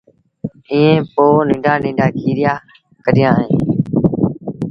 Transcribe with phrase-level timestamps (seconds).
[0.71, 2.53] ائيٚݩ پو ننڍآ ننڍآ کيريآ
[3.05, 3.51] ڪڍبآ اهيݩ